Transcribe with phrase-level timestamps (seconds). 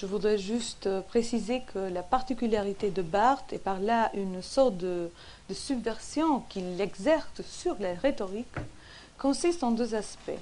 [0.00, 4.78] je voudrais juste euh, préciser que la particularité de Barthes, et par là une sorte
[4.78, 5.10] de,
[5.52, 8.46] subversion qu'il exerce sur la rhétorique,
[9.18, 10.40] consiste en deux aspects.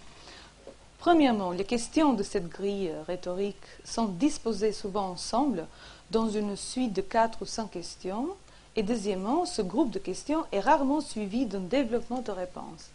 [1.01, 5.67] Premièrement, les questions de cette grille rhétorique sont disposées souvent ensemble
[6.13, 8.29] dans une suite de quatre ou cinq questions.
[8.77, 12.91] Et deuxièmement, ce groupe de questions est rarement suivi d'un développement de réponses.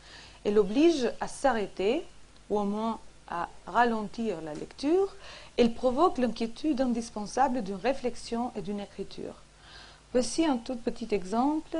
[0.45, 2.05] Elle oblige à s'arrêter,
[2.49, 5.15] ou au moins à ralentir la lecture.
[5.57, 9.35] Elle provoque l'inquiétude indispensable d'une réflexion et d'une écriture.
[10.11, 11.77] Voici un tout petit exemple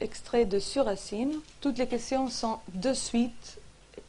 [0.00, 1.32] extrait de Suracine.
[1.60, 3.58] Toutes les questions sont de suite.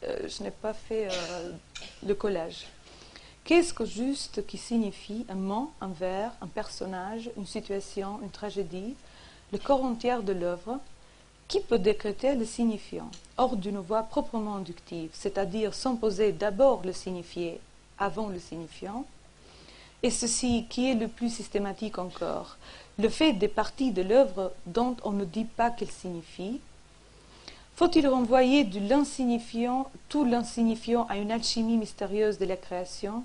[0.04, 1.52] Euh, je n'ai pas fait euh,
[2.06, 2.66] le collage.
[3.44, 8.94] Qu'est-ce que juste qui signifie un mot, un vers, un personnage, une situation, une tragédie,
[9.52, 10.78] le corps entier de l'œuvre
[11.52, 16.94] Qui peut décréter le signifiant hors d'une voie proprement inductive, c'est-à-dire sans poser d'abord le
[16.94, 17.60] signifié
[17.98, 19.04] avant le signifiant
[20.02, 22.56] Et ceci qui est le plus systématique encore,
[22.98, 26.58] le fait des parties de l'œuvre dont on ne dit pas qu'elles signifient.
[27.76, 33.24] Faut-il renvoyer de l'insignifiant, tout l'insignifiant à une alchimie mystérieuse de la création,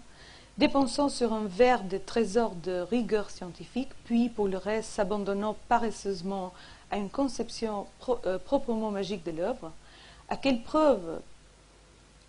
[0.57, 6.51] dépensant sur un verre des trésors de rigueur scientifique, puis pour le reste s'abandonnant paresseusement
[6.91, 7.87] à une conception
[8.25, 9.71] euh, proprement magique de l'œuvre
[10.29, 11.21] À quelles preuves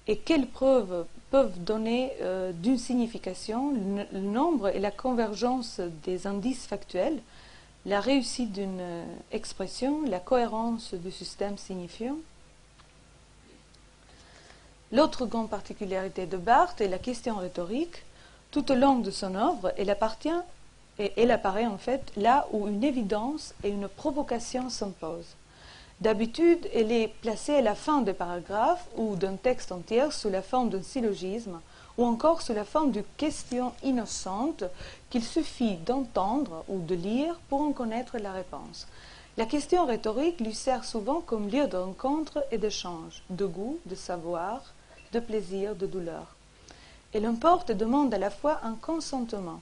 [0.06, 3.72] et quelles preuves peuvent donner euh, d'une signification
[4.12, 7.20] le, nombre et la convergence des indices factuels,
[7.86, 12.16] la réussite d'une expression, la cohérence du système signifiant?
[14.90, 18.02] L'autre grande particularité de Barthes est la question rhétorique.
[18.50, 20.30] Tout au long de son œuvre, elle appartient
[20.98, 25.36] et elle apparaît en fait là où une évidence et une provocation s'imposent.
[26.00, 30.42] D'habitude, elle est placée à la fin des paragraphes ou d'un texte entier sous la
[30.42, 31.60] forme d'un syllogisme
[31.96, 34.62] ou encore sous la forme d'une question innocente
[35.10, 38.86] qu'il suffit d'entendre ou de lire pour en connaître la réponse.
[39.36, 43.94] La question rhétorique lui sert souvent comme lieu de rencontre et d'échange, de goût, de
[43.96, 44.62] savoir,
[45.12, 46.34] de plaisir, de douleur.
[47.12, 49.60] Elle importe et demande à la fois un consentement.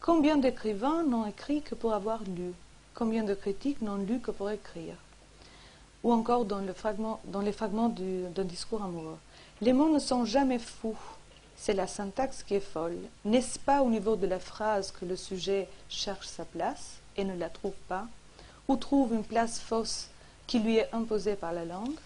[0.00, 2.54] Combien d'écrivains n'ont écrit que pour avoir lu?
[2.94, 4.94] Combien de critiques n'ont lu que pour écrire?
[6.02, 7.20] Ou encore dans, les fragments
[7.90, 9.18] d'un discours amoureux.
[9.60, 10.96] Les mots ne sont jamais fous,
[11.54, 12.96] c'est la syntaxe qui est folle.
[13.26, 17.36] N'est-ce pas au niveau de la phrase que le sujet cherche sa place et ne
[17.36, 18.06] la trouve pas,
[18.68, 20.08] ou trouve une place fausse
[20.46, 21.98] qui lui est imposée par la langue?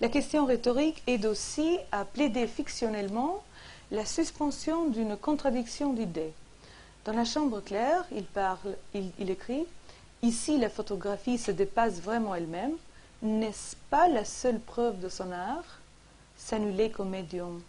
[0.00, 3.44] La question rhétorique aide aussi à plaider fictionnellement
[3.92, 6.32] la suspension d'une contradiction d'idées.
[7.06, 9.64] Dans la chambre claire, il parle, il, écrit
[10.22, 12.72] Ici, la photographie se dépasse vraiment elle-même,
[13.22, 15.78] n'est-ce pas la seule preuve de son art?
[16.36, 17.62] S'annuler comme médium.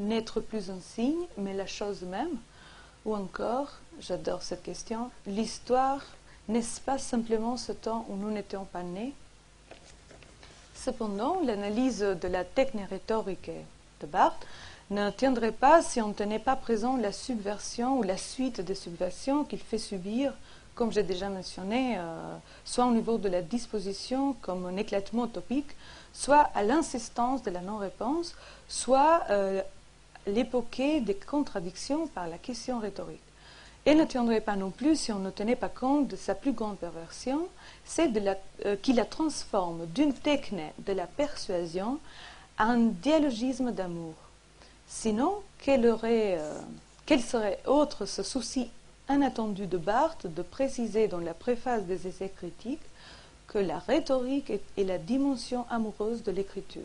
[0.00, 2.36] N'être plus un signe, mais la chose même.
[3.04, 3.68] Ou encore,
[4.00, 6.04] j'adore cette question, l'histoire,
[6.48, 9.12] n'est-ce pas simplement ce temps où nous n'étions pas nés?
[10.74, 13.52] Cependant, l'analyse de la technique rhétorique
[14.00, 14.44] de Barthes
[14.94, 18.74] ne tiendrait pas si on ne tenait pas présent la subversion ou la suite des
[18.74, 20.32] subversions qu'il fait subir
[20.74, 25.70] comme j'ai déjà mentionné, euh, soit au niveau de la disposition comme un éclatement topique,
[26.12, 28.34] soit à l'insistance de la non-réponse,
[28.68, 29.62] soit euh,
[30.26, 33.20] l'époquer des contradictions par la question rhétorique.
[33.86, 36.52] Et ne tiendrait pas non plus si on ne tenait pas compte de sa plus
[36.52, 37.46] grande perversion,
[37.84, 38.10] c'est
[38.64, 41.98] euh, qu'il la transforme d'une technique de la persuasion
[42.56, 44.14] à un dialogisme d'amour.
[44.88, 46.40] Sinon, quel, aurait,
[47.06, 48.70] quel serait autre ce souci
[49.08, 52.80] inattendu de Barthes de préciser dans la préface des essais critiques
[53.46, 56.82] que la rhétorique est, la dimension amoureuse de l'écriture?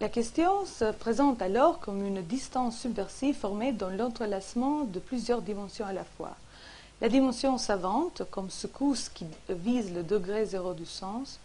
[0.00, 5.84] La question se présente alors comme une distance subversive formée dans l'entrelacement de plusieurs dimensions
[5.84, 6.36] à la fois.
[7.02, 11.38] La dimension savante, comme secousse qui vise le degré zéro du sens,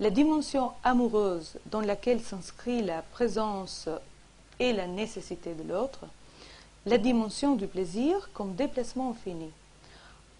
[0.00, 3.88] la dimension amoureuse dans laquelle s'inscrit la présence
[4.58, 6.00] et la nécessité de l'autre,
[6.86, 9.50] la dimension du plaisir comme déplacement infini.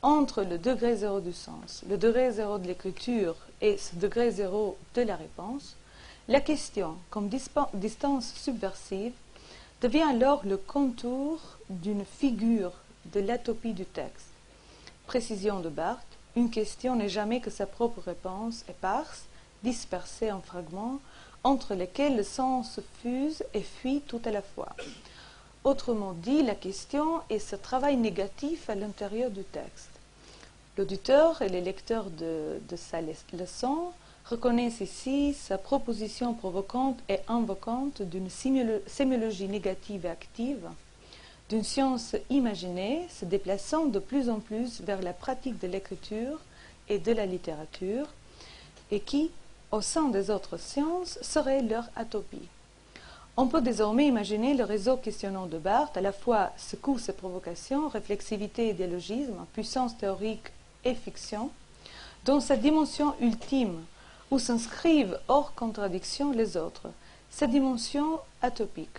[0.00, 4.76] Entre le degré zéro du sens, le degré zéro de l'écriture et ce degré zéro
[4.94, 5.76] de la réponse,
[6.28, 9.12] la question comme distance subversive
[9.80, 12.72] devient alors le contour d'une figure
[13.06, 14.28] de l'atopie du texte.
[15.06, 16.04] Précision de Barthes,
[16.36, 19.24] une question n'est jamais que sa propre réponse éparse,
[19.64, 21.00] dispersée en fragments,
[21.48, 24.76] entre lesquels le sens fuse et fuit tout à la fois.
[25.64, 29.88] Autrement dit, la question est ce travail négatif à l'intérieur du texte.
[30.76, 33.92] L'auditeur et les lecteurs de, sa leçon
[34.26, 40.68] reconnaissent ici sa proposition provocante et invocante d'une sémiologie négative et active,
[41.48, 46.40] d'une science imaginée se déplaçant de plus en plus vers la pratique de l'écriture
[46.90, 48.06] et de la littérature,
[48.90, 49.30] et qui,
[49.70, 52.48] au sein des autres sciences, serait leur atopie.
[53.36, 57.88] On peut désormais imaginer le réseau questionnant de Barthes, à la fois secousse et provocation,
[57.88, 60.50] réflexivité et dialogisme, puissance théorique
[60.84, 61.50] et fiction,
[62.24, 63.84] dans sa dimension ultime,
[64.30, 66.88] où s'inscrivent hors contradiction les autres,
[67.30, 68.98] sa dimension atopique.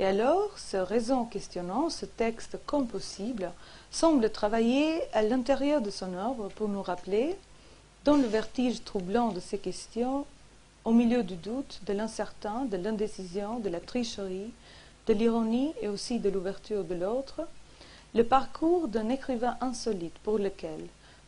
[0.00, 3.52] Et alors, ce raison questionnant, ce texte comme possible,
[3.90, 7.36] semble travailler à l'intérieur de son œuvre pour nous rappeler,
[8.04, 10.26] dans le vertige troublant de ces questions,
[10.84, 14.52] au milieu du doute, de l'incertain, de l'indécision, de la tricherie,
[15.06, 17.42] de l'ironie et aussi de l'ouverture de l'autre,
[18.14, 20.80] le parcours d'un écrivain insolite pour lequel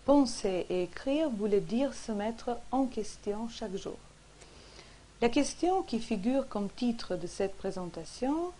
[0.04, 3.98] penser et écrire voulait dire se mettre en question chaque jour.
[5.20, 8.50] La question qui figure comme titre de cette présentation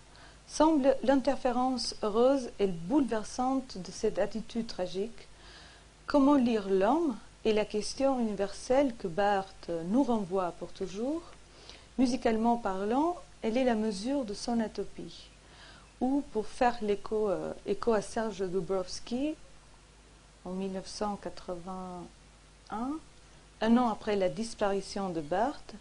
[0.47, 5.29] semble l'interférence heureuse et bouleversante de cette attitude tragique.
[6.07, 11.23] Comment lire l'homme et la question universelle que Barthes nous renvoie pour toujours,
[11.99, 15.29] musicalement parlant, elle est la mesure de son atopie.
[16.01, 19.35] Ou, pour faire l'écho euh, écho à Serge Dubrovsky,
[20.45, 22.91] en 1981,
[23.61, 25.75] un an après la disparition de Barthes,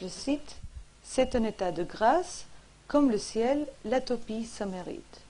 [0.00, 0.56] je cite,
[1.02, 2.46] C'est un état de grâce,
[2.88, 5.20] comme le ciel, l'atopie, ça mérite.